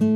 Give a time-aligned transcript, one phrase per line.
[0.00, 0.06] En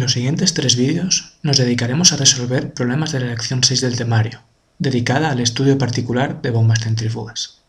[0.00, 4.42] los siguientes tres vídeos nos dedicaremos a resolver problemas de la lección 6 del temario,
[4.78, 7.62] dedicada al estudio particular de bombas centrífugas.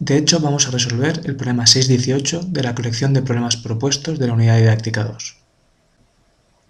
[0.00, 4.26] De hecho, vamos a resolver el problema 618 de la colección de problemas propuestos de
[4.26, 5.39] la unidad didáctica 2.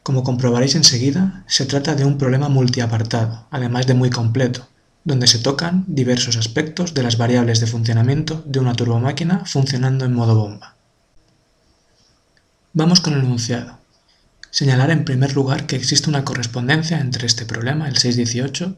[0.03, 4.67] Como comprobaréis enseguida, se trata de un problema multiapartado, además de muy completo,
[5.05, 10.15] donde se tocan diversos aspectos de las variables de funcionamiento de una turbomáquina funcionando en
[10.15, 10.77] modo bomba.
[12.73, 13.79] Vamos con el enunciado.
[14.51, 18.77] Señalar en primer lugar que existe una correspondencia entre este problema, el 618,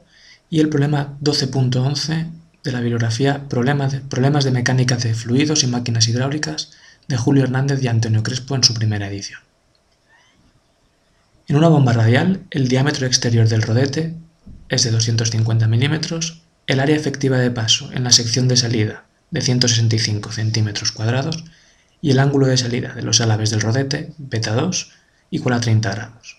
[0.51, 2.31] y el problema 12.11
[2.63, 6.73] de la bibliografía Problemas de mecánica de fluidos y máquinas hidráulicas
[7.09, 9.41] de Julio Hernández y Antonio Crespo en su primera edición.
[11.53, 14.15] En una bomba radial, el diámetro exterior del rodete
[14.71, 19.43] es de 250 milímetros, el área efectiva de paso en la sección de salida de
[19.43, 21.45] 165 centímetros cuadrados
[22.01, 24.93] y el ángulo de salida de los álabes del rodete, beta 2,
[25.29, 26.39] igual a 30 grados.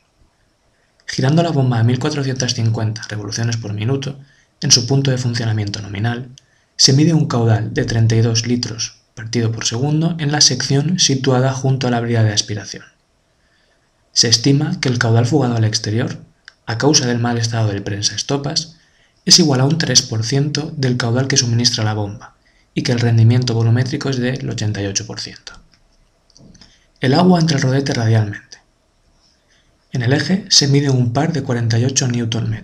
[1.05, 4.17] Girando la bomba a 1450 revoluciones por minuto,
[4.61, 6.29] en su punto de funcionamiento nominal,
[6.75, 11.85] se mide un caudal de 32 litros partido por segundo en la sección situada junto
[11.85, 12.92] a la brida de aspiración.
[14.13, 16.19] Se estima que el caudal fugado al exterior,
[16.65, 18.77] a causa del mal estado del prensa estopas,
[19.25, 22.35] es igual a un 3% del caudal que suministra la bomba
[22.73, 25.37] y que el rendimiento volumétrico es del 88%.
[26.99, 28.59] El agua entra al rodete radialmente.
[29.91, 32.63] En el eje se mide un par de 48 Nm.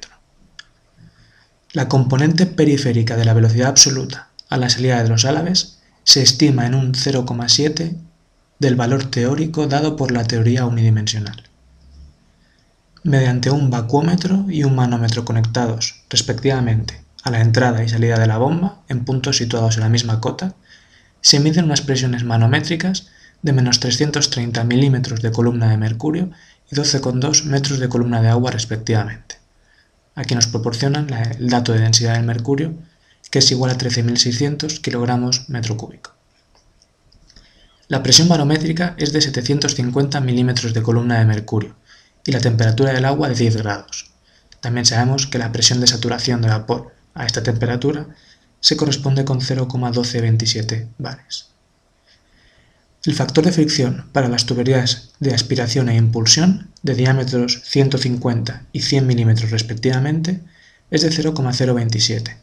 [1.73, 6.65] La componente periférica de la velocidad absoluta a la salida de los álabes se estima
[6.65, 7.95] en un 0,7
[8.59, 11.43] del valor teórico dado por la teoría unidimensional.
[13.03, 18.37] Mediante un vacuómetro y un manómetro conectados, respectivamente, a la entrada y salida de la
[18.37, 20.55] bomba, en puntos situados en la misma cota,
[21.21, 23.07] se miden unas presiones manométricas
[23.41, 26.29] de menos 330 milímetros de columna de mercurio
[26.69, 29.37] y 12,2 metros de columna de agua respectivamente.
[30.15, 32.73] Aquí nos proporcionan el dato de densidad del mercurio,
[33.31, 36.18] que es igual a 13.600 kilogramos metro cúbico.
[37.89, 41.75] La presión barométrica es de 750 milímetros de columna de mercurio
[42.23, 44.11] y la temperatura del agua de 10 grados.
[44.61, 48.05] También sabemos que la presión de saturación de vapor a esta temperatura
[48.59, 51.47] se corresponde con 0,1227 bares.
[53.05, 58.81] El factor de fricción para las tuberías de aspiración e impulsión, de diámetros 150 y
[58.81, 60.41] 100 milímetros respectivamente,
[60.91, 62.37] es de 0,027.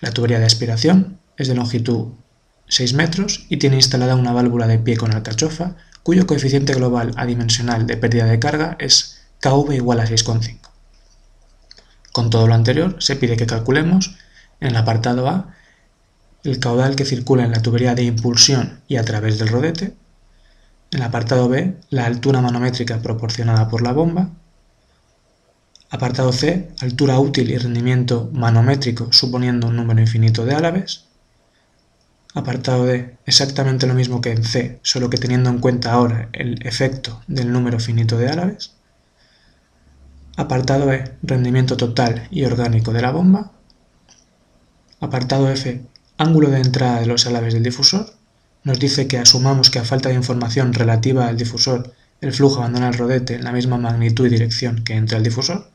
[0.00, 2.08] La tubería de aspiración es de longitud
[2.68, 7.86] 6 metros y tiene instalada una válvula de pie con alcachofa cuyo coeficiente global adimensional
[7.86, 10.58] de pérdida de carga es KV igual a 6,5.
[12.12, 14.16] Con todo lo anterior, se pide que calculemos
[14.60, 15.54] en el apartado A
[16.44, 19.94] el caudal que circula en la tubería de impulsión y a través del rodete.
[20.90, 24.30] En el apartado B, la altura manométrica proporcionada por la bomba.
[25.90, 31.04] Apartado C, altura útil y rendimiento manométrico suponiendo un número infinito de álabes.
[32.34, 36.64] Apartado D, exactamente lo mismo que en C, solo que teniendo en cuenta ahora el
[36.66, 38.74] efecto del número finito de álabes.
[40.36, 43.52] Apartado E, rendimiento total y orgánico de la bomba.
[45.00, 45.80] Apartado F,
[46.18, 48.12] ángulo de entrada de los álabes del difusor,
[48.62, 52.88] nos dice que asumamos que a falta de información relativa al difusor, el flujo abandona
[52.88, 55.70] el rodete en la misma magnitud y dirección que entra el difusor.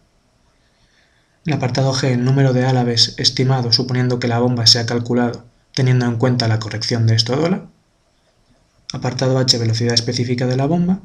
[1.46, 5.52] El apartado G, el número de álabes estimado suponiendo que la bomba se ha calculado
[5.74, 7.70] teniendo en cuenta la corrección de esto
[8.94, 11.00] Apartado H, velocidad específica de la bomba.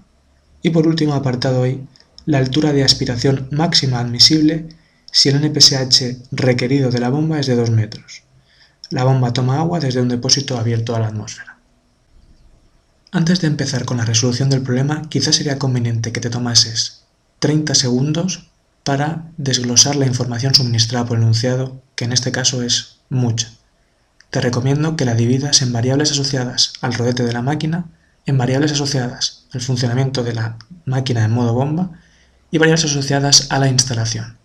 [0.62, 1.86] Y por último, apartado I,
[2.26, 4.68] la altura de aspiración máxima admisible
[5.10, 8.22] si el NPSH requerido de la bomba es de 2 metros.
[8.90, 11.58] La bomba toma agua desde un depósito abierto a la atmósfera.
[13.10, 17.04] Antes de empezar con la resolución del problema, quizás sería conveniente que te tomases
[17.38, 18.50] 30 segundos
[18.84, 23.50] para desglosar la información suministrada por el enunciado, que en este caso es mucha.
[24.30, 27.86] Te recomiendo que la dividas en variables asociadas al rodete de la máquina,
[28.26, 31.92] en variables asociadas al funcionamiento de la máquina en modo bomba
[32.50, 34.36] y variables asociadas a la instalación.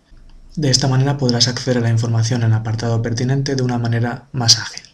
[0.56, 4.28] De esta manera podrás acceder a la información en el apartado pertinente de una manera
[4.32, 4.84] más ágil.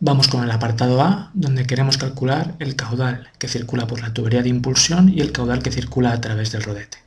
[0.00, 4.42] Vamos con el apartado A, donde queremos calcular el caudal que circula por la tubería
[4.42, 6.98] de impulsión y el caudal que circula a través del rodete.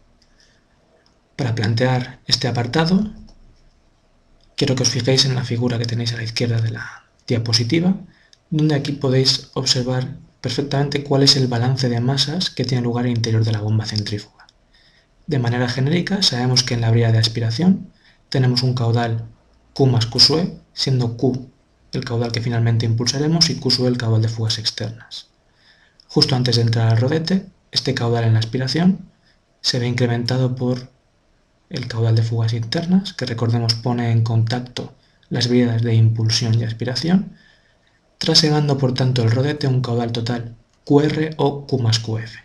[1.38, 3.10] Para plantear este apartado,
[4.62, 7.96] quiero que os fijéis en la figura que tenéis a la izquierda de la diapositiva,
[8.52, 13.13] donde aquí podéis observar perfectamente cuál es el balance de masas que tiene lugar el
[13.13, 14.46] interior de la bomba centrífuga.
[15.25, 17.90] De manera genérica, sabemos que en la brida de aspiración
[18.30, 19.25] tenemos un caudal
[19.74, 21.50] Q más Q sue, siendo Q
[21.94, 25.30] el caudal que finalmente impulsaremos y Q sue el caudal de fugas externas.
[26.07, 29.10] Justo antes de entrar al rodete, este caudal en la aspiración
[29.62, 30.92] se ve incrementado por
[31.71, 34.94] el caudal de fugas internas, que recordemos pone en contacto
[35.29, 37.33] las vías de impulsión y aspiración,
[38.18, 42.35] trasegando por tanto el rodete un caudal total QR o Q más QF.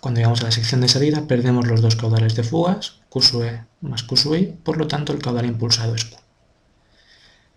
[0.00, 3.64] Cuando llegamos a la sección de salida perdemos los dos caudales de fugas, Q sue
[3.80, 6.16] más Q sui, por lo tanto el caudal impulsado es Q.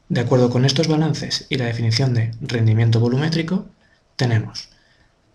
[0.08, 3.66] De acuerdo con estos balances y la definición de rendimiento volumétrico,
[4.16, 4.70] tenemos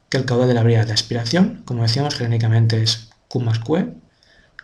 [0.09, 3.95] que el caudal de la brida de aspiración, como decíamos, genéricamente es Q más QE.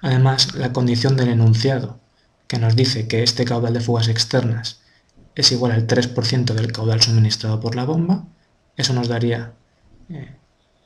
[0.06, 1.98] Además, la condición del enunciado,
[2.46, 4.78] que nos dice que este caudal de fugas externas
[5.34, 8.24] es igual al 3% del caudal suministrado por la bomba,
[8.76, 9.54] eso nos daría
[10.08, 10.36] eh,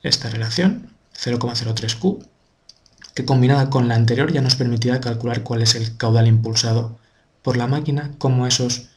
[0.03, 2.27] esta relación, 0,03Q,
[3.13, 6.99] que combinada con la anterior ya nos permitirá calcular cuál es el caudal impulsado
[7.43, 8.89] por la máquina, como esos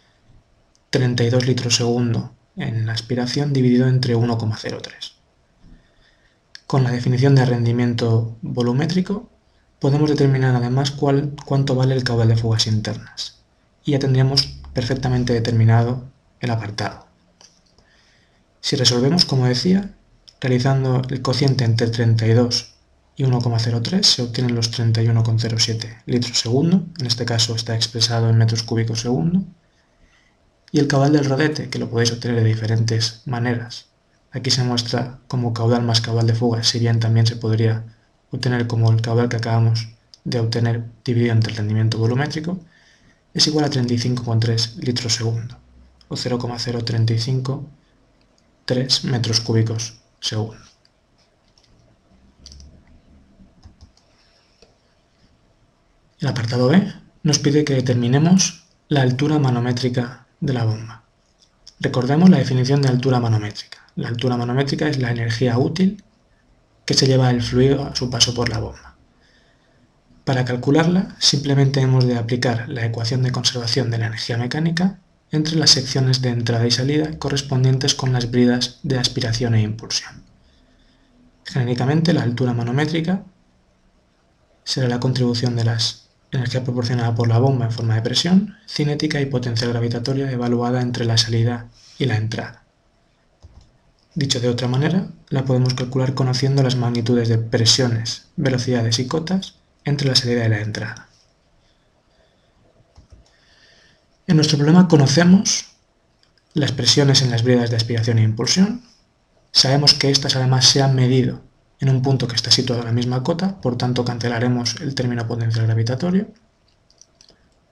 [0.91, 5.15] 32 litros segundo en la aspiración dividido entre 1,03.
[6.65, 9.32] Con la definición de rendimiento volumétrico
[9.83, 13.44] podemos determinar además cuánto vale el caudal de fugas internas
[13.83, 16.06] y ya tendríamos perfectamente determinado
[16.39, 17.06] el apartado.
[18.62, 19.94] Si resolvemos, como decía,
[20.39, 22.75] realizando el cociente entre 32
[23.18, 28.63] y 1,03 se obtienen los 31,07 litros segundo, en este caso está expresado en metros
[28.63, 29.44] cúbicos segundo,
[30.71, 33.88] y el caudal del rodete, que lo podéis obtener de diferentes maneras,
[34.31, 37.83] Aquí se muestra como caudal más caudal de fuga, si bien también se podría
[38.33, 39.88] obtener como el caudal que acabamos
[40.24, 42.59] de obtener dividido entre el rendimiento volumétrico,
[43.33, 45.57] es igual a 35,3 litros segundo,
[46.07, 50.57] o 0,0353 metros cúbicos segundo.
[56.19, 56.94] El apartado B
[57.24, 61.03] nos pide que determinemos la altura manométrica de la bomba.
[61.80, 63.80] Recordemos la definición de altura manométrica.
[63.95, 66.01] La altura manométrica es la energía útil
[66.85, 68.95] que se lleva el fluido a su paso por la bomba.
[70.24, 75.00] Para calcularla, simplemente hemos de aplicar la ecuación de conservación de la energía mecánica
[75.31, 80.24] entre las secciones de entrada y salida correspondientes con las bridas de aspiración e impulsión.
[81.45, 83.24] Genéricamente, la altura manométrica
[84.63, 89.21] será la contribución de las energía proporcionada por la bomba en forma de presión, cinética
[89.21, 91.69] y potencial gravitatoria evaluada entre la salida
[92.00, 92.62] y la entrada.
[94.15, 99.56] Dicho de otra manera, la podemos calcular conociendo las magnitudes de presiones, velocidades y cotas
[99.86, 101.10] entre la salida y la entrada.
[104.27, 105.65] En nuestro problema conocemos
[106.54, 108.83] las presiones en las bridas de aspiración e impulsión,
[109.51, 111.42] sabemos que estas además se han medido
[111.80, 115.27] en un punto que está situado en la misma cota, por tanto cancelaremos el término
[115.27, 116.27] potencial gravitatorio,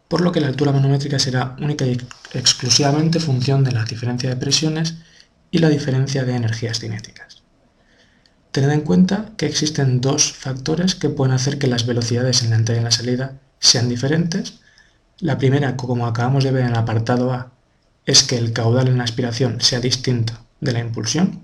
[0.07, 2.01] por lo que la altura manométrica será única y
[2.33, 4.95] exclusivamente función de la diferencia de presiones
[5.51, 7.43] y la diferencia de energías cinéticas.
[8.51, 12.55] Tened en cuenta que existen dos factores que pueden hacer que las velocidades en la
[12.55, 14.59] entrada y en la salida sean diferentes.
[15.19, 17.51] La primera, como acabamos de ver en el apartado A,
[18.05, 21.43] es que el caudal en la aspiración sea distinto de la impulsión.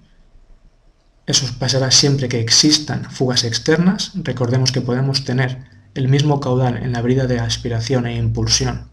[1.26, 4.12] Eso pasará siempre que existan fugas externas.
[4.16, 8.90] Recordemos que podemos tener el mismo caudal en la brida de aspiración e impulsión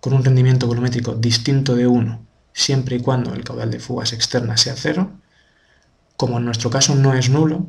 [0.00, 4.60] con un rendimiento volumétrico distinto de 1 siempre y cuando el caudal de fugas externas
[4.60, 5.12] sea cero.
[6.16, 7.66] Como en nuestro caso no es nulo,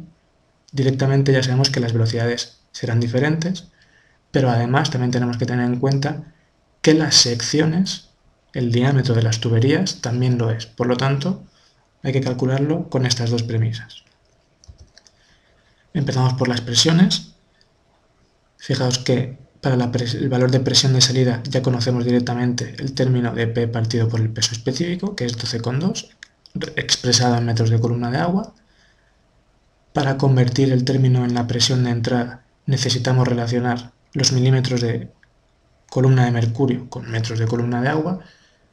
[0.71, 3.67] directamente ya sabemos que las velocidades serán diferentes,
[4.31, 6.33] pero además también tenemos que tener en cuenta
[6.81, 8.09] que las secciones,
[8.53, 10.65] el diámetro de las tuberías también lo es.
[10.65, 11.43] Por lo tanto,
[12.03, 14.03] hay que calcularlo con estas dos premisas.
[15.93, 17.35] Empezamos por las presiones.
[18.57, 23.47] Fijaos que para el valor de presión de salida ya conocemos directamente el término de
[23.47, 26.09] P partido por el peso específico, que es 12,2,
[26.75, 28.53] expresado en metros de columna de agua.
[29.93, 35.09] Para convertir el término en la presión de entrada necesitamos relacionar los milímetros de
[35.89, 38.19] columna de mercurio con metros de columna de agua.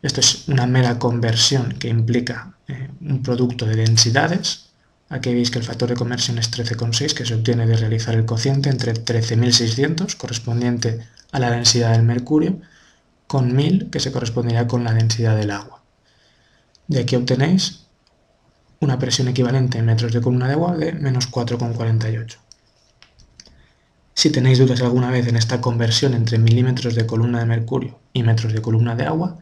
[0.02, 4.69] Esto es una mera conversión que implica eh, un producto de densidades,
[5.10, 8.24] Aquí veis que el factor de conversión es 13,6 que se obtiene de realizar el
[8.24, 11.00] cociente entre 13.600 correspondiente
[11.32, 12.60] a la densidad del mercurio
[13.26, 15.82] con 1000 que se correspondería con la densidad del agua.
[16.86, 17.86] De aquí obtenéis
[18.78, 22.36] una presión equivalente en metros de columna de agua de menos 4,48.
[24.14, 28.22] Si tenéis dudas alguna vez en esta conversión entre milímetros de columna de mercurio y
[28.22, 29.38] metros de columna de agua,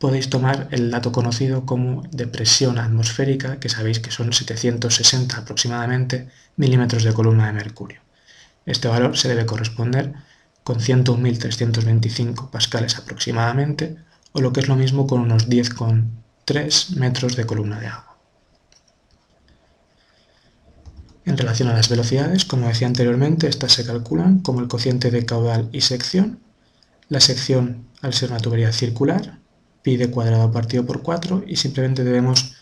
[0.00, 6.30] podéis tomar el dato conocido como de presión atmosférica, que sabéis que son 760 aproximadamente
[6.56, 8.00] milímetros de columna de mercurio.
[8.64, 10.14] Este valor se debe corresponder
[10.64, 13.96] con 101.325 pascales aproximadamente,
[14.32, 18.16] o lo que es lo mismo con unos 10,3 metros de columna de agua.
[21.26, 25.26] En relación a las velocidades, como decía anteriormente, estas se calculan como el cociente de
[25.26, 26.40] caudal y sección.
[27.10, 29.39] La sección, al ser una tubería circular,
[29.82, 32.56] pi de cuadrado partido por 4 y simplemente debemos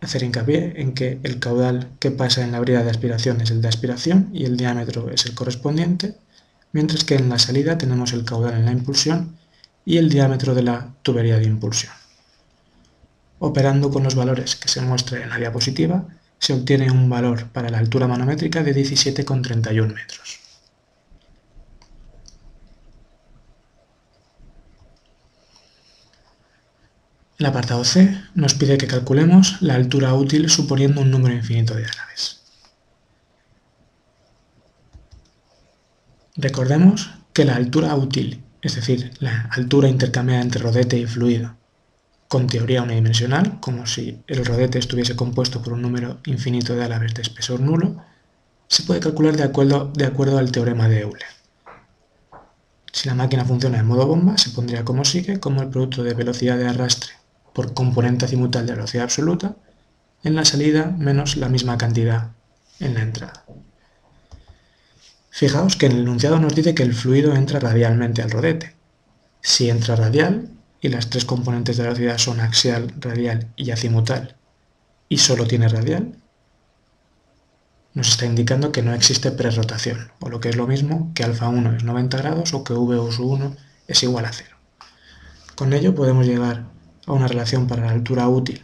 [0.00, 3.60] hacer hincapié en que el caudal que pasa en la brida de aspiración es el
[3.60, 6.14] de aspiración y el diámetro es el correspondiente,
[6.72, 9.36] mientras que en la salida tenemos el caudal en la impulsión
[9.84, 11.92] y el diámetro de la tubería de impulsión.
[13.40, 16.06] Operando con los valores que se muestran en la diapositiva,
[16.38, 20.47] se obtiene un valor para la altura manométrica de 17,31 metros.
[27.38, 31.86] El apartado C nos pide que calculemos la altura útil suponiendo un número infinito de
[31.86, 32.40] álabes.
[36.34, 41.54] Recordemos que la altura útil, es decir, la altura intercambiada entre rodete y fluido,
[42.26, 47.14] con teoría unidimensional, como si el rodete estuviese compuesto por un número infinito de álabes
[47.14, 48.02] de espesor nulo,
[48.66, 51.22] se puede calcular de acuerdo, de acuerdo al teorema de Euler.
[52.92, 56.14] Si la máquina funciona en modo bomba, se pondría como sigue, como el producto de
[56.14, 57.18] velocidad de arrastre
[57.52, 59.56] por componente azimutal de velocidad absoluta
[60.24, 62.30] en la salida menos la misma cantidad
[62.80, 63.44] en la entrada.
[65.30, 68.74] Fijaos que en el enunciado nos dice que el fluido entra radialmente al rodete.
[69.40, 70.50] Si entra radial,
[70.80, 74.36] y las tres componentes de velocidad son axial, radial y azimutal,
[75.08, 76.14] y solo tiene radial,
[77.94, 81.48] nos está indicando que no existe prerrotación, o lo que es lo mismo que alfa
[81.48, 83.56] 1 es 90 grados o que v 1
[83.88, 84.56] es igual a 0.
[85.56, 86.66] Con ello podemos llegar
[87.08, 88.62] a una relación para la altura útil,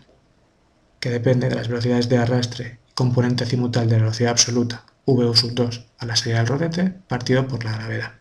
[1.01, 5.35] que depende de las velocidades de arrastre y componente azimutal de la velocidad absoluta, v
[5.35, 8.13] sub 2 a la salida del rodete, partido por la gravedad.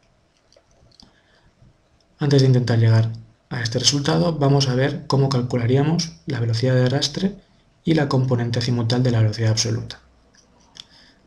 [2.20, 3.12] Antes de intentar llegar
[3.50, 7.36] a este resultado, vamos a ver cómo calcularíamos la velocidad de arrastre
[7.84, 10.00] y la componente azimutal de la velocidad absoluta.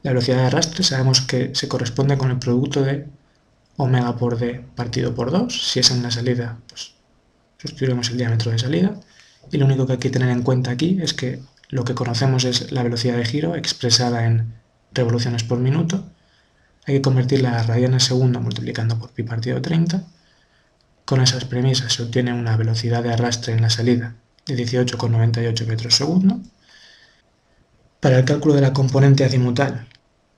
[0.02, 3.06] La velocidad de arrastre sabemos que se corresponde con el producto de
[3.76, 6.95] omega por d partido por 2, si es en la salida, pues
[7.66, 8.94] sustituiremos el diámetro de salida
[9.50, 12.44] y lo único que hay que tener en cuenta aquí es que lo que conocemos
[12.44, 14.54] es la velocidad de giro expresada en
[14.92, 16.04] revoluciones por minuto.
[16.86, 20.04] Hay que convertirla a radianes segundo multiplicando por pi partido 30.
[21.04, 24.14] Con esas premisas se obtiene una velocidad de arrastre en la salida
[24.46, 26.40] de 18,98 metros segundo.
[28.00, 29.88] Para el cálculo de la componente azimutal,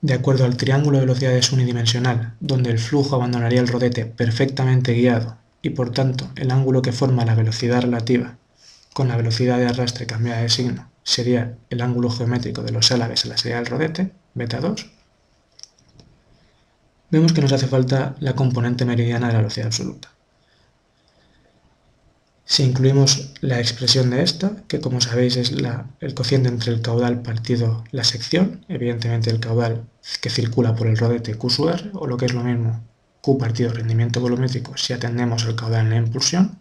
[0.01, 5.37] de acuerdo al triángulo de velocidades unidimensional, donde el flujo abandonaría el rodete perfectamente guiado
[5.61, 8.37] y por tanto el ángulo que forma la velocidad relativa
[8.93, 13.25] con la velocidad de arrastre cambiada de signo sería el ángulo geométrico de los álabes
[13.25, 14.89] a la salida del rodete, beta 2,
[17.09, 20.09] vemos que nos hace falta la componente meridiana de la velocidad absoluta.
[22.45, 25.53] Si incluimos la expresión de esta, que como sabéis es
[25.99, 29.87] el cociente entre el caudal partido la sección, evidentemente el caudal
[30.19, 32.83] que circula por el rodete Q R, o lo que es lo mismo,
[33.37, 36.57] Partido rendimiento volumétrico si atendemos al caudal en la impulsión,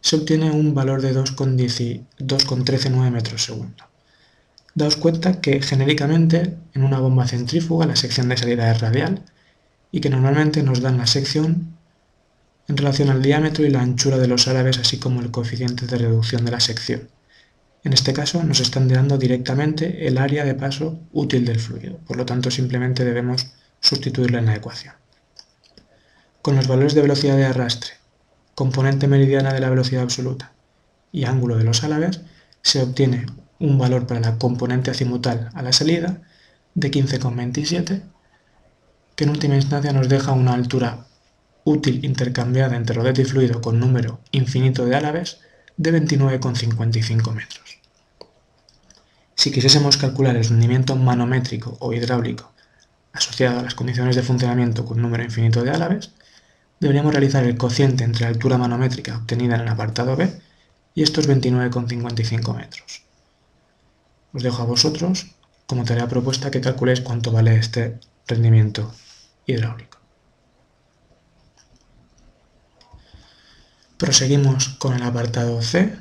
[0.00, 3.84] se obtiene un valor de 2,139 metros segundo.
[4.74, 9.22] Daos cuenta que genéricamente en una bomba centrífuga la sección de salida es radial
[9.92, 11.76] y que normalmente nos dan la sección
[12.68, 15.98] en relación al diámetro y la anchura de los árabes así como el coeficiente de
[15.98, 17.08] reducción de la sección.
[17.82, 22.16] En este caso nos están dando directamente el área de paso útil del fluido, por
[22.16, 24.94] lo tanto simplemente debemos sustituirla en la ecuación
[26.42, 27.92] con los valores de velocidad de arrastre,
[28.54, 30.52] componente meridiana de la velocidad absoluta
[31.12, 32.20] y ángulo de los álabes,
[32.62, 33.26] se obtiene
[33.58, 36.22] un valor para la componente azimutal a la salida
[36.74, 38.02] de 15,27,
[39.16, 41.06] que en última instancia nos deja una altura
[41.64, 45.40] útil intercambiada entre rodete y fluido con número infinito de álabes
[45.76, 47.78] de 29,55 metros.
[49.34, 52.52] Si quisiésemos calcular el rendimiento manométrico o hidráulico
[53.12, 56.12] asociado a las condiciones de funcionamiento con número infinito de álabes,
[56.80, 60.32] deberíamos realizar el cociente entre la altura manométrica obtenida en el apartado B
[60.94, 63.02] y estos 29,55 metros.
[64.32, 65.26] Os dejo a vosotros
[65.66, 68.92] como tarea propuesta que calculéis cuánto vale este rendimiento
[69.46, 69.98] hidráulico.
[73.98, 75.94] Proseguimos con el apartado C.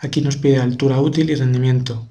[0.00, 2.08] Aquí nos pide altura útil y rendimiento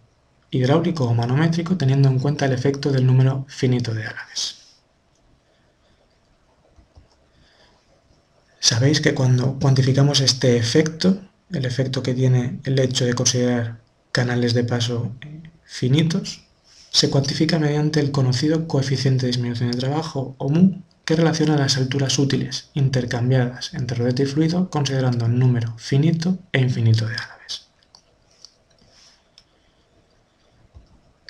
[0.50, 4.61] hidráulico o manométrico teniendo en cuenta el efecto del número finito de álabes.
[8.72, 11.20] Sabéis que cuando cuantificamos este efecto,
[11.52, 13.82] el efecto que tiene el hecho de considerar
[14.14, 16.46] canales de paso eh, finitos,
[16.90, 21.76] se cuantifica mediante el conocido coeficiente de disminución de trabajo, o mu, que relaciona las
[21.76, 27.68] alturas útiles intercambiadas entre rodete y fluido considerando el número finito e infinito de álabes.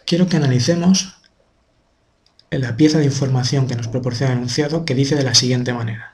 [0.06, 1.16] Quiero que analicemos
[2.52, 6.11] la pieza de información que nos proporciona el enunciado que dice de la siguiente manera.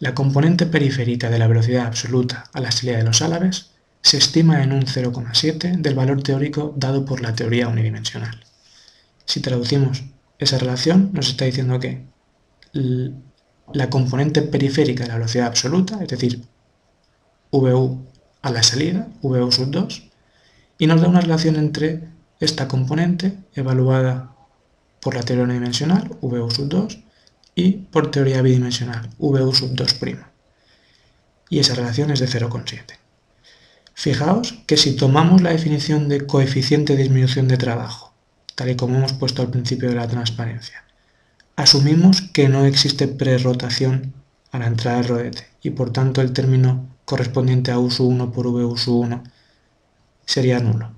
[0.00, 4.62] La componente periférica de la velocidad absoluta a la salida de los álabes se estima
[4.62, 8.38] en un 0,7 del valor teórico dado por la teoría unidimensional.
[9.24, 10.04] Si traducimos
[10.38, 12.06] esa relación, nos está diciendo que
[13.72, 16.42] la componente periférica de la velocidad absoluta, es decir,
[17.50, 18.06] VU
[18.42, 20.02] a la salida, VU sub 2,
[20.78, 22.04] y nos da una relación entre
[22.38, 24.36] esta componente evaluada
[25.00, 26.98] por la teoría unidimensional, VU sub 2,
[27.58, 30.24] y por teoría bidimensional, VU sub 2'.
[31.50, 32.84] Y esa relación es de 0,7.
[33.94, 38.14] Fijaos que si tomamos la definición de coeficiente de disminución de trabajo,
[38.54, 40.84] tal y como hemos puesto al principio de la transparencia,
[41.56, 44.14] asumimos que no existe prerrotación
[44.52, 49.24] a la entrada del rodete y por tanto el término correspondiente a U1 por VU1
[50.26, 50.92] sería nulo.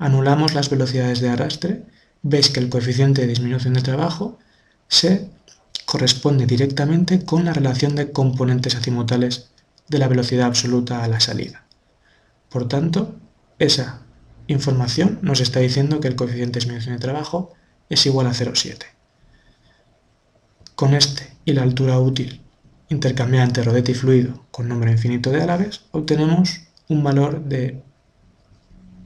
[0.00, 1.84] Anulamos las velocidades de arrastre,
[2.22, 4.40] veis que el coeficiente de disminución de trabajo
[4.88, 5.30] se
[5.90, 9.50] corresponde directamente con la relación de componentes azimutales
[9.88, 11.64] de la velocidad absoluta a la salida.
[12.48, 13.16] Por tanto,
[13.58, 14.02] esa
[14.46, 17.54] información nos está diciendo que el coeficiente de disminución de trabajo
[17.88, 18.84] es igual a 0,7.
[20.76, 22.40] Con este y la altura útil
[22.88, 27.82] intercambiada entre rodete y fluido con número infinito de álabes, obtenemos un valor de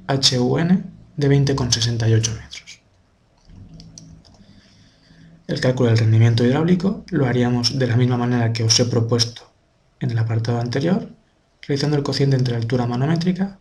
[0.06, 0.84] HUN
[1.16, 2.63] de 20,68 metros.
[5.46, 9.42] El cálculo del rendimiento hidráulico lo haríamos de la misma manera que os he propuesto
[10.00, 11.10] en el apartado anterior,
[11.60, 13.58] realizando el cociente entre altura manométrica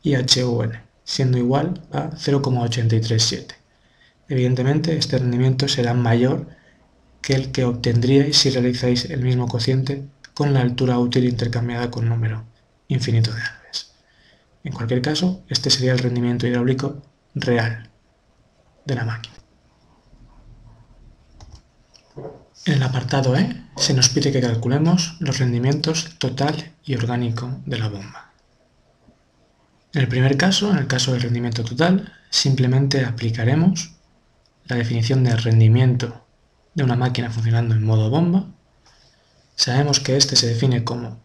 [0.00, 3.56] y HUN, siendo igual a 0,837.
[4.28, 6.46] Evidentemente, este rendimiento será mayor
[7.20, 12.08] que el que obtendríais si realizáis el mismo cociente con la altura útil intercambiada con
[12.08, 12.44] número
[12.86, 13.92] infinito de álabes.
[14.62, 17.02] En cualquier caso, este sería el rendimiento hidráulico
[17.34, 17.90] real
[18.84, 19.43] de la máquina.
[22.66, 27.78] En el apartado E se nos pide que calculemos los rendimientos total y orgánico de
[27.78, 28.32] la bomba.
[29.92, 33.92] En el primer caso, en el caso del rendimiento total, simplemente aplicaremos
[34.64, 36.24] la definición de rendimiento
[36.74, 38.46] de una máquina funcionando en modo bomba,
[39.56, 41.20] sabemos que este se define como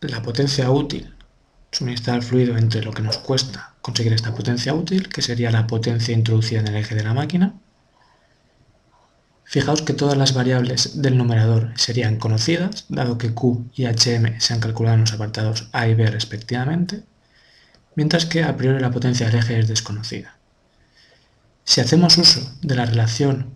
[0.00, 1.14] la potencia útil
[1.72, 6.14] suministrar fluido entre lo que nos cuesta conseguir esta potencia útil, que sería la potencia
[6.14, 7.54] introducida en el eje de la máquina.
[9.54, 14.52] Fijaos que todas las variables del numerador serían conocidas, dado que Q y HM se
[14.52, 17.04] han calculado en los apartados A y B respectivamente,
[17.94, 20.36] mientras que a priori la potencia del eje es desconocida.
[21.62, 23.54] Si hacemos uso de la relación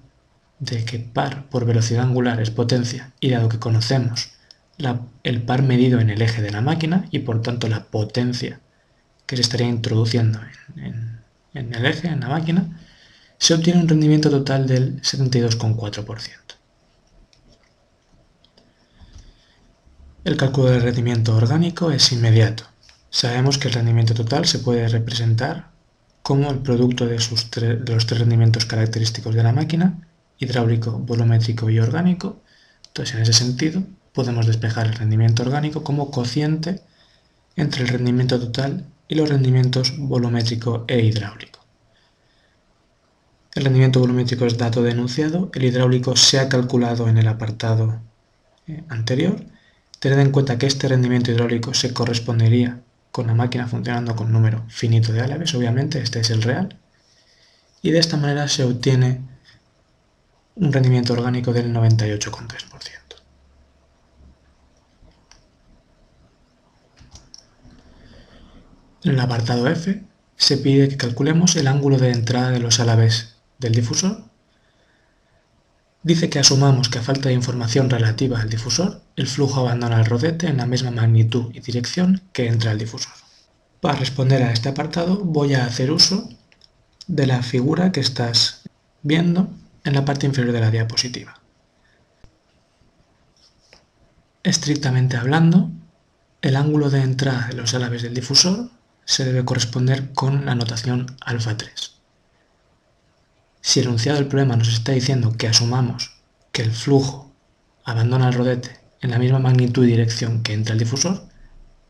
[0.61, 4.29] de que par por velocidad angular es potencia y dado que conocemos
[5.25, 8.61] el par medido en el eje de la máquina y por tanto la potencia
[9.27, 10.39] que se estaría introduciendo
[10.77, 12.69] en, el eje, en la máquina,
[13.38, 16.48] se obtiene un rendimiento total del 72,4%.
[20.24, 22.64] El cálculo del rendimiento orgánico es inmediato.
[23.09, 25.70] Sabemos que el rendimiento total se puede representar
[26.22, 30.07] como el producto de, los tres rendimientos característicos de la máquina
[30.38, 32.42] hidráulico, volumétrico y orgánico.
[32.88, 36.83] Entonces, en ese sentido, podemos despejar el rendimiento orgánico como cociente
[37.57, 41.58] entre el rendimiento total y los rendimientos volumétrico e hidráulico.
[43.59, 48.01] El rendimiento volumétrico es dato denunciado, el hidráulico se ha calculado en el apartado
[48.68, 49.44] eh, anterior.
[49.99, 54.64] Tened en cuenta que este rendimiento hidráulico se correspondería con la máquina funcionando con número
[54.68, 56.79] finito de álabes, obviamente este es el real,
[57.83, 59.23] y de esta manera se obtiene
[60.55, 63.16] un rendimiento orgánico del 98,3%.
[69.03, 70.01] En el apartado F
[70.37, 74.25] se pide que calculemos el ángulo de entrada de los álabes del difusor.
[76.03, 80.07] Dice que asumamos que a falta de información relativa al difusor, el flujo abandona el
[80.07, 83.12] rodete en la misma magnitud y dirección que entra al difusor.
[83.81, 86.29] Para responder a este apartado voy a hacer uso
[87.07, 88.62] de la figura que estás
[89.03, 89.51] viendo
[89.85, 91.40] en la parte inferior de la diapositiva.
[94.42, 95.71] Estrictamente hablando,
[96.42, 98.71] el ángulo de entrada de los álabes del difusor
[99.05, 101.98] se debe corresponder con la notación alfa 3.
[103.68, 106.12] Si el enunciado del problema nos está diciendo que asumamos
[106.52, 107.31] que el flujo
[107.85, 111.28] abandona el rodete en la misma magnitud y dirección que entra el difusor,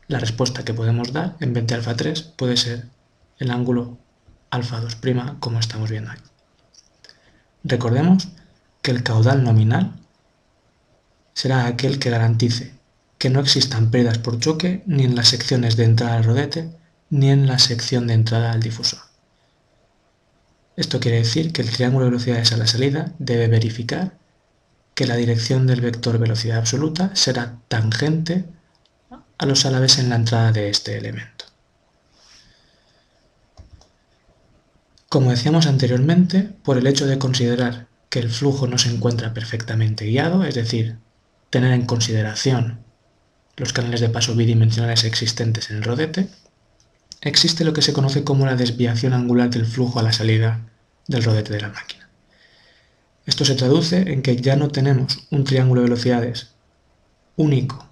[0.09, 2.89] la respuesta que podemos dar en vez de alfa 3 puede ser
[3.37, 3.97] el ángulo
[4.49, 6.23] alfa 2' como estamos viendo aquí.
[7.63, 8.27] Recordemos
[8.81, 9.93] que el caudal nominal
[11.33, 12.73] será aquel que garantice
[13.17, 16.77] que no existan pérdidas por choque ni en las secciones de entrada al rodete
[17.09, 19.08] ni en la sección de entrada al difusor.
[20.79, 24.17] Esto quiere decir que el triángulo de velocidades a la salida debe verificar
[24.95, 28.45] que la dirección del vector velocidad absoluta será tangente
[29.37, 31.43] a los alaves en la entrada de este elemento.
[35.09, 40.05] Como decíamos anteriormente, por el hecho de considerar que el flujo no se encuentra perfectamente
[40.05, 40.95] guiado, es decir,
[41.49, 42.79] tener en consideración
[43.57, 46.29] los canales de paso bidimensionales existentes en el rodete,
[47.21, 50.69] existe lo que se conoce como la desviación angular del flujo a la salida
[51.07, 52.09] del rodete de la máquina.
[53.25, 56.51] Esto se traduce en que ya no tenemos un triángulo de velocidades
[57.35, 57.87] único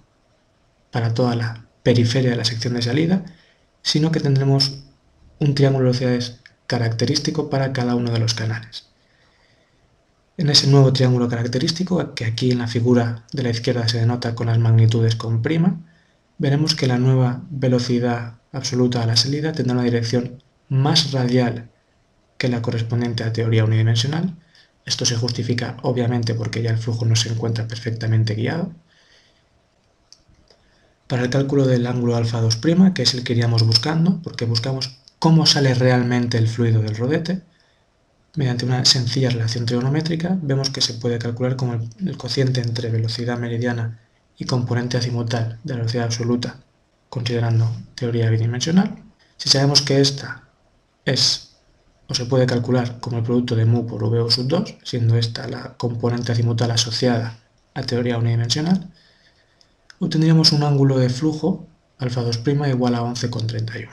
[0.90, 3.24] para toda la periferia de la sección de salida,
[3.82, 4.80] sino que tendremos
[5.38, 8.86] un triángulo de velocidades característico para cada uno de los canales.
[10.36, 14.34] En ese nuevo triángulo característico, que aquí en la figura de la izquierda se denota
[14.34, 15.80] con las magnitudes con prima,
[16.38, 21.70] veremos que la nueva velocidad absoluta a la salida tendrá una dirección más radial
[22.38, 24.36] que la correspondiente a teoría unidimensional.
[24.86, 28.72] Esto se justifica obviamente porque ya el flujo no se encuentra perfectamente guiado.
[31.08, 34.98] Para el cálculo del ángulo alfa 2', que es el que iríamos buscando, porque buscamos
[35.18, 37.42] cómo sale realmente el fluido del rodete,
[38.36, 43.38] mediante una sencilla relación trigonométrica, vemos que se puede calcular como el, cociente entre velocidad
[43.38, 43.98] meridiana
[44.38, 46.60] y componente azimutal de la velocidad absoluta,
[47.08, 49.02] considerando teoría bidimensional.
[49.36, 50.48] Si sabemos que esta
[51.04, 51.48] es
[52.08, 55.46] o se puede calcular como el producto de mu por VO sub 2, siendo esta
[55.46, 57.38] la componente azimutal asociada
[57.74, 58.90] a teoría unidimensional,
[59.98, 61.66] obtendríamos un ángulo de flujo
[61.98, 63.90] alfa 2' igual a 11,31.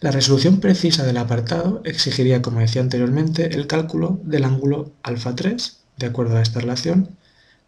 [0.00, 5.78] La resolución precisa del apartado exigiría, como decía anteriormente, el cálculo del ángulo alfa 3,
[5.96, 7.16] de acuerdo a esta relación,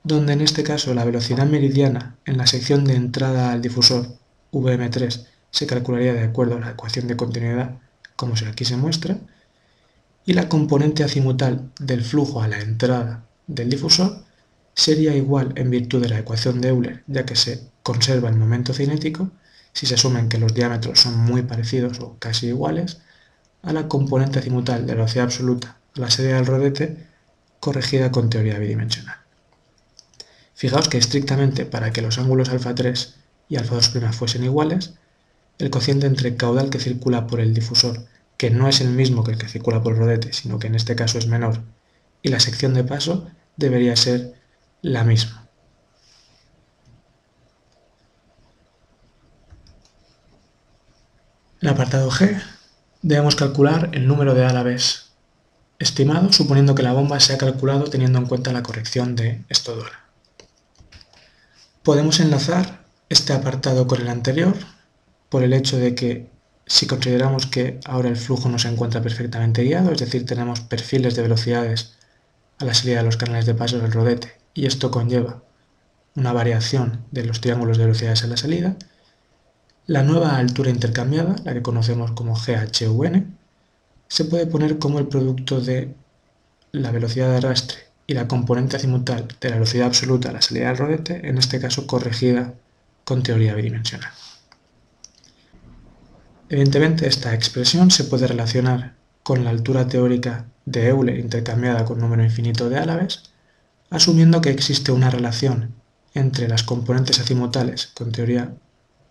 [0.04, 4.06] donde en este caso la velocidad meridiana en la sección de entrada al difusor
[4.52, 7.78] Vm3 se calcularía de acuerdo a la ecuación de continuidad,
[8.14, 9.16] como aquí se muestra,
[10.26, 14.24] y la componente azimutal del flujo a la entrada del difusor
[14.74, 18.74] sería igual en virtud de la ecuación de Euler, ya que se conserva el momento
[18.74, 19.30] cinético,
[19.72, 23.00] si se asumen que los diámetros son muy parecidos o casi iguales,
[23.62, 27.06] a la componente azimutal de velocidad absoluta a la salida del rodete
[27.60, 29.23] corregida con teoría bidimensional.
[30.64, 33.16] Fijaos que estrictamente para que los ángulos alfa 3
[33.50, 34.94] y alfa 2' fuesen iguales,
[35.58, 38.06] el cociente entre caudal que circula por el difusor,
[38.38, 40.74] que no es el mismo que el que circula por el rodete, sino que en
[40.74, 41.60] este caso es menor,
[42.22, 44.40] y la sección de paso debería ser
[44.80, 45.46] la misma.
[51.60, 52.42] En el apartado G
[53.02, 55.10] debemos calcular el número de álabes
[55.78, 60.03] estimado, suponiendo que la bomba se ha calculado teniendo en cuenta la corrección de Estodora.
[61.84, 64.54] Podemos enlazar este apartado con el anterior
[65.28, 66.30] por el hecho de que
[66.64, 71.14] si consideramos que ahora el flujo no se encuentra perfectamente guiado, es decir, tenemos perfiles
[71.14, 71.92] de velocidades
[72.58, 75.42] a la salida de los canales de paso del rodete y esto conlleva
[76.16, 78.76] una variación de los triángulos de velocidades a la salida,
[79.86, 83.36] la nueva altura intercambiada, la que conocemos como GHUN,
[84.08, 85.94] se puede poner como el producto de
[86.72, 90.68] la velocidad de arrastre y la componente azimutal de la velocidad absoluta a la salida
[90.68, 92.54] del rodete, en este caso corregida
[93.04, 94.10] con teoría bidimensional.
[96.48, 102.22] Evidentemente esta expresión se puede relacionar con la altura teórica de Euler intercambiada con número
[102.22, 103.22] infinito de álabes,
[103.90, 105.74] asumiendo que existe una relación
[106.14, 108.54] entre las componentes azimutales con teoría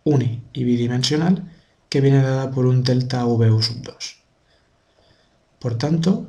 [0.03, 1.51] uni y bidimensional
[1.89, 4.17] que viene dada por un delta VU sub 2.
[5.59, 6.27] Por tanto,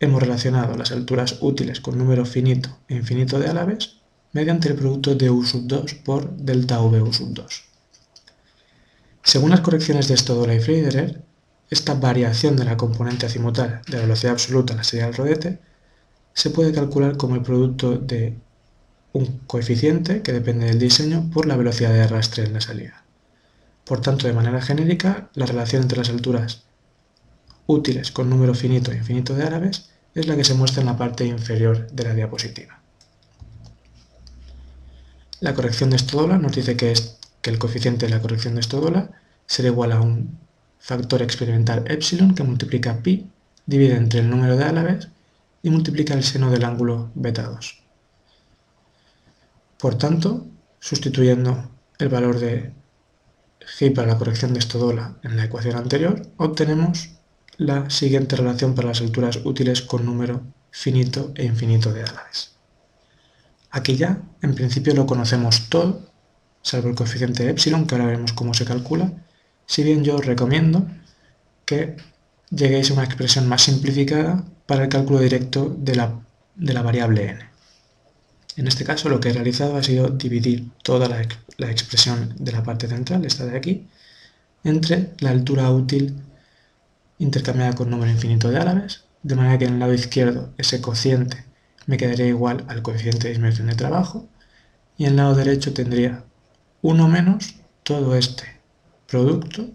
[0.00, 3.98] hemos relacionado las alturas útiles con número finito e infinito de álabes
[4.32, 7.64] mediante el producto de U sub 2 por delta VU sub 2.
[9.22, 11.22] Según las correcciones de Stodola y Friederer,
[11.70, 15.58] esta variación de la componente azimutal de la velocidad absoluta en la salida del rodete
[16.32, 18.38] se puede calcular como el producto de
[19.12, 23.04] un coeficiente que depende del diseño por la velocidad de arrastre en la salida.
[23.84, 26.67] Por tanto, de manera genérica, la relación entre las alturas
[27.68, 30.96] útiles con número finito e infinito de árabes es la que se muestra en la
[30.96, 32.80] parte inferior de la diapositiva.
[35.40, 36.94] La corrección de Stodola nos dice que,
[37.42, 39.10] que el coeficiente de la corrección de Stodola
[39.46, 40.38] será igual a un
[40.78, 43.30] factor experimental epsilon que multiplica pi,
[43.66, 45.08] divide entre el número de álabes
[45.62, 47.82] y multiplica el seno del ángulo beta 2.
[49.78, 50.46] Por tanto,
[50.80, 52.72] sustituyendo el valor de
[53.60, 57.17] G para la corrección de estodola en la ecuación anterior, obtenemos
[57.58, 62.52] la siguiente relación para las alturas útiles con número finito e infinito de álabes.
[63.70, 66.08] Aquí ya, en principio lo conocemos todo,
[66.62, 69.12] salvo el coeficiente de epsilon, que ahora veremos cómo se calcula,
[69.66, 70.86] si bien yo os recomiendo
[71.64, 71.96] que
[72.50, 76.20] lleguéis a una expresión más simplificada para el cálculo directo de la,
[76.54, 77.40] de la variable n.
[78.56, 82.52] En este caso lo que he realizado ha sido dividir toda la, la expresión de
[82.52, 83.88] la parte central, esta de aquí,
[84.62, 86.14] entre la altura útil
[87.18, 91.44] intercambiada con número infinito de álabes, de manera que en el lado izquierdo ese cociente
[91.86, 94.28] me quedaría igual al coeficiente de disminución de trabajo,
[94.96, 96.24] y en el lado derecho tendría
[96.82, 98.44] 1 menos todo este
[99.06, 99.68] producto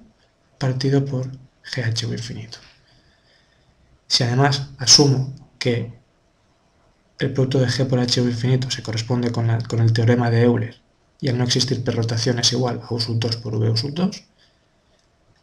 [0.58, 2.60] partido por GH infinito.
[4.08, 5.94] Si además asumo que
[7.20, 10.82] el producto de G por H infinito se corresponde con, el teorema de Euler
[11.20, 14.24] y al no existir perrotación es igual a U sub 2 por V sub 2,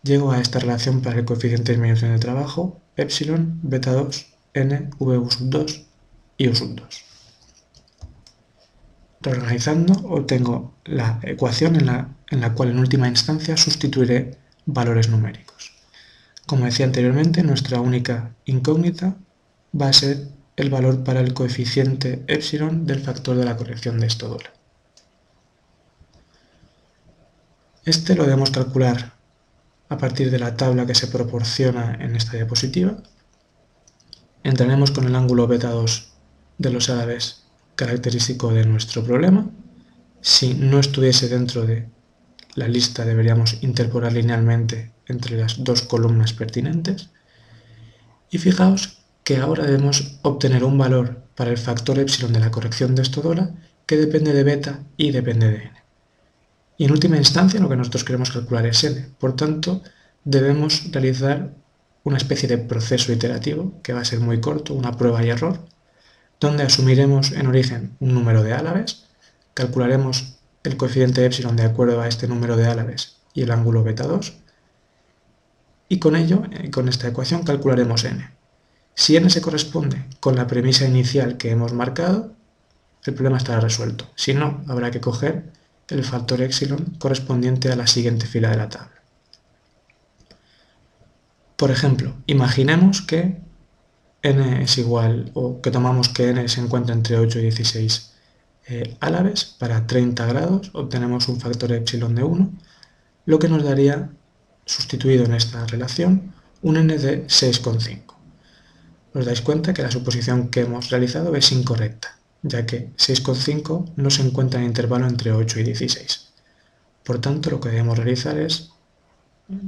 [0.03, 4.91] llego a esta relación para el coeficiente de disminución de trabajo, epsilon, beta 2, n,
[4.99, 5.83] V sub 2
[6.39, 7.05] y U sub 2.
[9.23, 15.73] Reorganizando obtengo la ecuación en la, en la cual en última instancia sustituiré valores numéricos.
[16.47, 19.17] Como decía anteriormente, nuestra única incógnita
[19.79, 24.07] va a ser el valor para el coeficiente epsilon del factor de la corrección de
[24.07, 24.53] esto dólar.
[27.85, 29.20] Este lo debemos calcular
[29.91, 32.97] a partir de la tabla que se proporciona en esta diapositiva.
[34.43, 36.13] Entraremos con el ángulo beta 2
[36.59, 37.43] de los árabes
[37.75, 39.51] característico de nuestro problema.
[40.21, 41.89] Si no estuviese dentro de
[42.55, 47.11] la lista deberíamos interpolar linealmente entre las dos columnas pertinentes.
[48.31, 52.95] Y fijaos que ahora debemos obtener un valor para el factor epsilon de la corrección
[52.95, 53.23] de esto
[53.87, 55.80] que depende de beta y depende de n.
[56.81, 59.11] Y en última instancia lo que nosotros queremos calcular es n.
[59.19, 59.83] Por tanto,
[60.25, 61.53] debemos realizar
[62.05, 65.61] una especie de proceso iterativo que va a ser muy corto, una prueba y error,
[66.41, 69.05] donde asumiremos en origen un número de álabes,
[69.53, 74.05] calcularemos el coeficiente epsilon de acuerdo a este número de álabes y el ángulo beta
[74.05, 74.39] 2,
[75.91, 78.31] y con ello, eh, con esta ecuación, calcularemos n.
[78.95, 82.33] Si n se corresponde con la premisa inicial que hemos marcado,
[83.05, 84.07] el problema estará resuelto.
[84.15, 85.60] Si no, habrá que coger
[85.93, 89.03] el factor epsilon correspondiente a la siguiente fila de la tabla.
[91.57, 93.41] Por ejemplo, imaginemos que
[94.23, 98.13] n es igual, o que tomamos que n se encuentra entre 8 y 16
[98.69, 98.97] eh,
[99.59, 102.53] para 30 grados obtenemos un factor epsilon de 1,
[103.27, 104.11] lo que nos daría,
[104.65, 108.11] sustituido en esta relación, un n de 6,5
[109.15, 114.11] os dais cuenta que la suposición que hemos realizado es incorrecta, ya que 6,5 no
[114.11, 116.33] se encuentra en intervalo entre 8 y 16.
[117.05, 118.71] Por tanto, lo que debemos realizar es,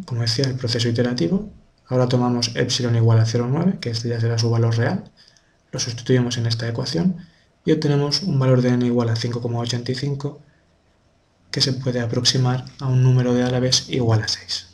[0.06, 1.50] como decía, el proceso iterativo.
[1.86, 5.10] Ahora tomamos epsilon igual a 0,9, que este ya será su valor real,
[5.70, 7.16] lo sustituimos en esta ecuación
[7.64, 10.38] y obtenemos un valor de n igual a 5,85
[11.50, 14.72] que se puede aproximar a un número de álabes igual a 6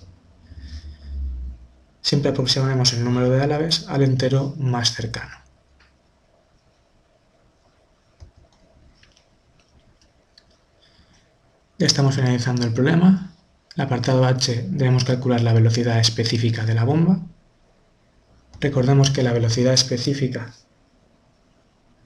[2.08, 5.36] siempre aproximaremos el número de álabes al entero más cercano.
[11.78, 13.32] Ya estamos finalizando el problema.
[13.76, 17.20] El apartado H debemos calcular la velocidad específica de la bomba.
[18.60, 20.52] Recordemos que la velocidad específica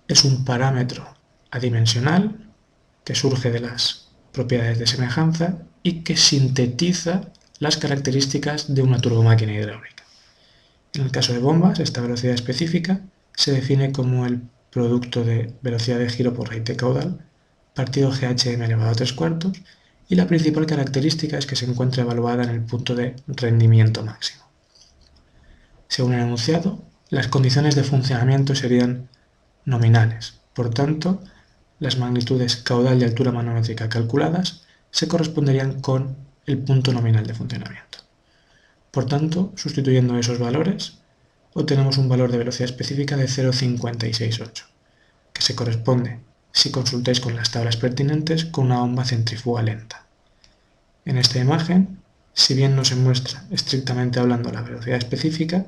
[0.09, 1.17] es un parámetro
[1.51, 2.53] adimensional
[3.03, 9.55] que surge de las propiedades de semejanza y que sintetiza las características de una turbomáquina
[9.55, 10.05] hidráulica.
[10.93, 13.01] En el caso de bombas, esta velocidad específica
[13.35, 17.32] se define como el producto de velocidad de giro por raíz de caudal
[17.75, 19.61] partido GHM elevado a 3 cuartos
[20.09, 24.45] y la principal característica es que se encuentra evaluada en el punto de rendimiento máximo.
[25.89, 29.09] Según el enunciado, las condiciones de funcionamiento serían
[29.65, 31.23] nominales, por tanto,
[31.79, 37.99] las magnitudes caudal y altura manométrica calculadas se corresponderían con el punto nominal de funcionamiento.
[38.91, 40.99] Por tanto, sustituyendo esos valores,
[41.55, 44.67] obtenemos un valor de velocidad específica de 0,568,
[45.33, 46.21] que se corresponde,
[46.53, 50.07] si consultáis con las tablas pertinentes, con una bomba centrífuga lenta.
[51.05, 51.99] En esta imagen,
[52.35, 55.67] si bien no se muestra estrictamente hablando la velocidad específica,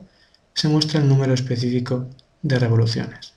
[0.54, 2.08] se muestra el número específico
[2.42, 3.32] de revoluciones.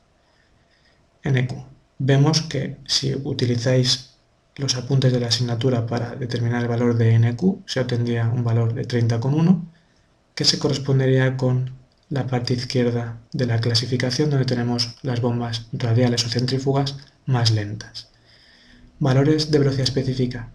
[1.24, 1.54] En EQ,
[1.98, 4.12] vemos que si utilizáis
[4.56, 8.74] los apuntes de la asignatura para determinar el valor de NQ, se obtendría un valor
[8.74, 9.64] de 30,1,
[10.36, 11.72] que se correspondería con
[12.10, 18.10] la parte izquierda de la clasificación donde tenemos las bombas radiales o centrífugas más lentas.
[19.00, 20.50] Valores de velocidad específica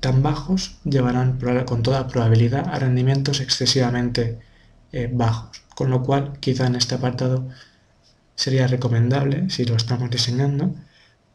[0.00, 4.38] tan bajos llevarán con toda probabilidad a rendimientos excesivamente
[4.92, 7.48] eh, bajos, con lo cual quizá en este apartado
[8.34, 10.74] sería recomendable, si lo estamos diseñando,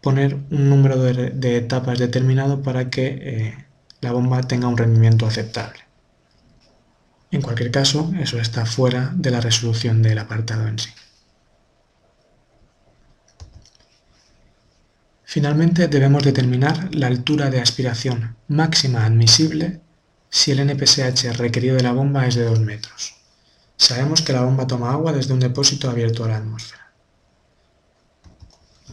[0.02, 3.66] poner un número de, etapas determinado para que eh,
[4.02, 5.89] la bomba tenga un rendimiento aceptable.
[7.32, 10.90] En cualquier caso, eso está fuera de la resolución del apartado en sí.
[15.24, 19.80] Finalmente debemos determinar la altura de aspiración máxima admisible
[20.30, 23.14] si el NPSH requerido de la bomba es de 2 metros.
[23.78, 26.92] Sabemos que la bomba toma agua desde un depósito abierto a la atmósfera.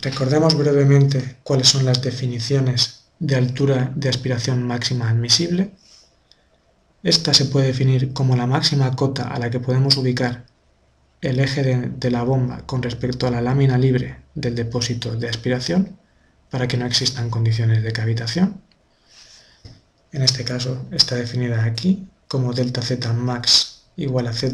[0.02, 5.72] Recordemos brevemente cuáles son las definiciones de altura de aspiración máxima admisible.
[7.06, 10.44] Esta se puede definir como la máxima cota a la que podemos ubicar
[11.20, 15.96] el eje de, la bomba con respecto a la lámina libre del depósito de aspiración
[16.50, 18.60] para que no existan condiciones de cavitación.
[20.10, 24.52] En este caso está definida aquí como delta z max igual a ze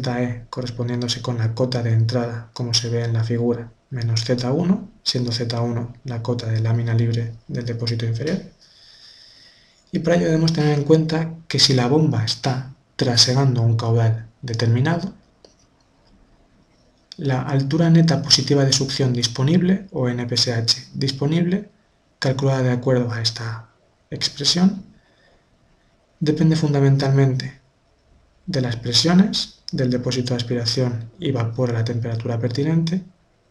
[0.51, 5.31] correspondiéndose con la cota de entrada como se ve en la figura menos z1, siendo
[5.31, 8.37] z1 la cota de lámina libre del depósito inferior.
[9.93, 14.27] Y para ello debemos tener en cuenta que si la bomba está trasegando un caudal
[14.41, 15.13] determinado,
[17.17, 21.69] la altura neta positiva de succión disponible, o NPSH disponible,
[22.17, 23.69] calculada de acuerdo a esta
[24.09, 24.83] expresión,
[26.19, 27.61] depende fundamentalmente
[28.47, 33.03] de las presiones del depósito de aspiración y vapor a la temperatura pertinente,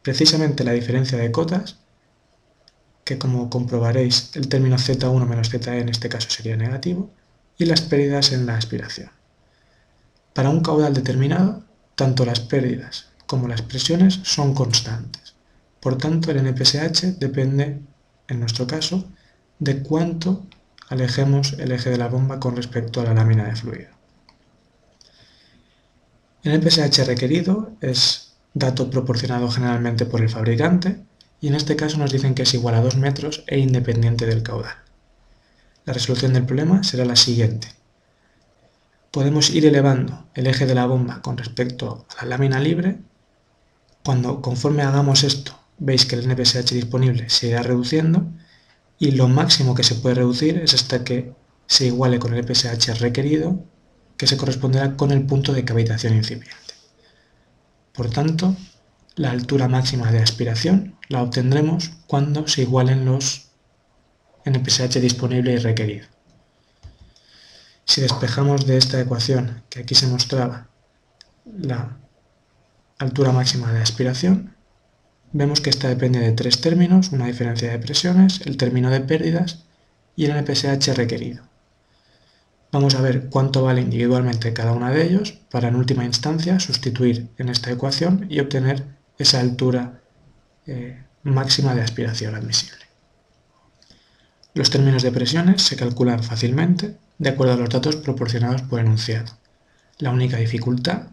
[0.02, 1.76] precisamente la diferencia de cotas,
[3.04, 7.10] que como comprobaréis el término Z1 menos ZE en este caso sería negativo,
[7.58, 9.10] y las pérdidas en la aspiración.
[10.32, 15.34] Para un caudal determinado, tanto las pérdidas como las presiones son constantes.
[15.80, 17.80] Por tanto, el NPSH depende
[18.28, 19.04] en nuestro caso,
[19.58, 20.46] de cuánto
[20.88, 23.90] alejemos el eje de la bomba con respecto a la lámina de fluido.
[26.42, 31.04] El PSH requerido es dato proporcionado generalmente por el fabricante
[31.42, 34.44] y en este caso nos dicen que es igual a 2 metros e independiente del
[34.44, 34.76] caudal.
[35.84, 37.66] La resolución del problema será la siguiente.
[39.10, 42.98] Podemos ir elevando el eje de la bomba con respecto a la lámina libre.
[44.04, 48.24] Cuando conforme hagamos esto veis que el NPSH disponible se irá reduciendo
[49.00, 51.32] y lo máximo que se puede reducir es hasta que
[51.66, 53.64] se iguale con el NPSH requerido,
[54.16, 56.74] que se corresponderá con el punto de cavitación incipiente.
[57.92, 58.56] Por tanto,
[59.16, 63.48] la altura máxima de aspiración la obtendremos cuando se igualen los
[64.44, 66.06] NPSH disponible y requerido.
[67.84, 70.68] Si despejamos de esta ecuación que aquí se mostraba
[71.44, 71.98] la
[72.98, 74.54] altura máxima de aspiración,
[75.32, 79.64] vemos que esta depende de tres términos, una diferencia de presiones, el término de pérdidas
[80.16, 81.42] y el NPSH requerido.
[82.70, 87.28] Vamos a ver cuánto vale individualmente cada una de ellos para en última instancia sustituir
[87.36, 90.00] en esta ecuación y obtener esa altura
[90.66, 92.84] eh, máxima de aspiración admisible.
[94.54, 99.32] Los términos de presiones se calculan fácilmente de acuerdo a los datos proporcionados por enunciado.
[99.98, 101.08] La única dificultad,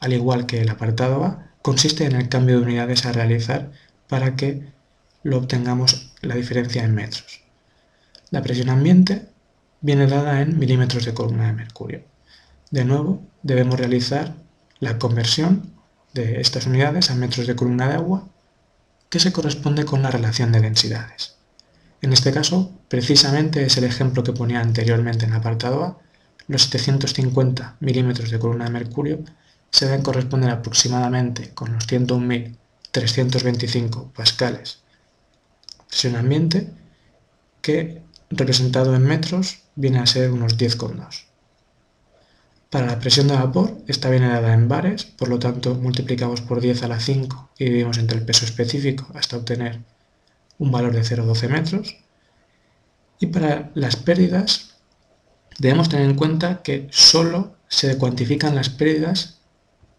[0.00, 3.70] al igual que el apartado A, consiste en el cambio de unidades a realizar
[4.08, 4.72] para que
[5.22, 7.42] lo obtengamos la diferencia en metros.
[8.30, 9.28] La presión ambiente
[9.80, 12.02] viene dada en milímetros de columna de mercurio.
[12.70, 14.34] De nuevo, debemos realizar
[14.78, 15.72] la conversión
[16.12, 18.28] de estas unidades a metros de columna de agua,
[19.08, 21.36] que se corresponde con la relación de densidades.
[22.02, 25.98] En este caso, precisamente es el ejemplo que ponía anteriormente en el apartado A,
[26.48, 29.18] los 750 milímetros de columna de mercurio
[29.70, 34.80] se deben corresponder aproximadamente con los 101.325 pascales
[35.90, 36.70] presión ambiente,
[37.60, 41.26] que representado en metros viene a ser unos 10,2.
[42.70, 46.60] Para la presión de vapor, esta viene dada en bares, por lo tanto multiplicamos por
[46.60, 49.80] 10 a la 5 y dividimos entre el peso específico hasta obtener
[50.58, 51.96] un valor de 0,12 metros.
[53.18, 54.76] Y para las pérdidas,
[55.58, 59.40] debemos tener en cuenta que solo se cuantifican las pérdidas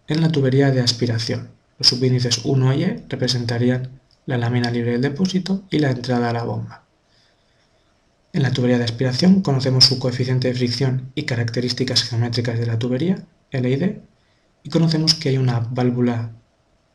[0.07, 1.51] en la tubería de aspiración.
[1.78, 6.34] Los subíndices 1 y E representarían la lámina libre del depósito y la entrada a
[6.34, 6.80] la bomba.
[8.34, 12.79] En la tubería de aspiración conocemos su coeficiente de fricción y características geométricas de la
[12.79, 14.01] tubería, L y D,
[14.63, 16.32] y conocemos que hay una válvula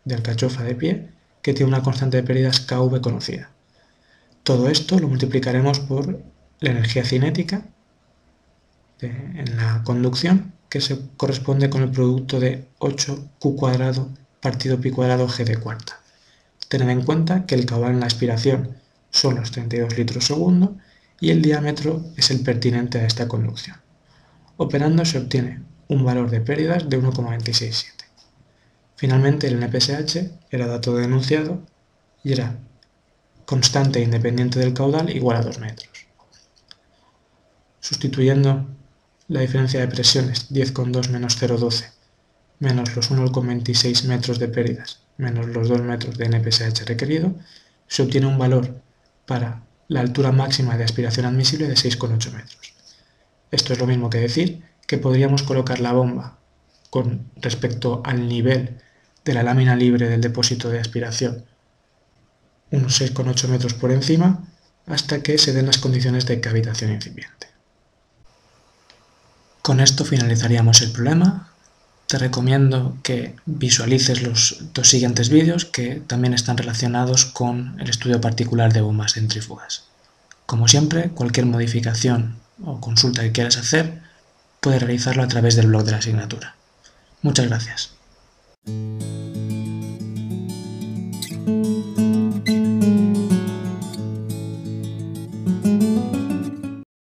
[0.04, 1.10] de alcachofa de pie
[1.42, 3.50] que tiene una constante de pérdidas KV conocida.
[4.42, 6.22] Todo esto lo multiplicaremos por
[6.60, 7.66] la energía cinética
[9.00, 14.08] en la conducción que se corresponde con el producto de 8q cuadrado
[14.40, 16.00] partido pi cuadrado g de cuarta.
[16.68, 18.76] Tened en cuenta que el caudal en la aspiración
[19.10, 20.76] son los 32 litros segundo
[21.20, 23.76] y el diámetro es el pertinente a esta conducción.
[24.56, 28.04] Operando se obtiene un valor de pérdidas de 1,267.
[28.96, 31.62] Finalmente el NPSH era dato de enunciado
[32.24, 32.58] y era
[33.44, 36.06] constante e independiente del caudal igual a 2 metros.
[37.80, 38.66] Sustituyendo
[39.28, 41.90] la diferencia de presiones 10,2 menos 0,12
[42.58, 47.34] menos los 1,26 metros de pérdidas menos los 2 metros de NPSH requerido,
[47.86, 48.82] se obtiene un valor
[49.26, 52.74] para la altura máxima de aspiración admisible de 6,8 metros.
[53.50, 56.38] Esto es lo mismo que decir que podríamos colocar la bomba
[56.90, 58.78] con respecto al nivel
[59.24, 61.44] de la lámina libre del depósito de aspiración
[62.70, 64.44] unos 6,8 metros por encima
[64.86, 67.48] hasta que se den las condiciones de cavitación incipiente.
[69.62, 71.52] Con esto finalizaríamos el problema.
[72.06, 78.20] Te recomiendo que visualices los dos siguientes vídeos que también están relacionados con el estudio
[78.20, 79.84] particular de bombas centrífugas.
[80.46, 84.00] Como siempre, cualquier modificación o consulta que quieras hacer,
[84.60, 86.54] puedes realizarlo a través del blog de la asignatura.
[87.22, 87.90] Muchas gracias.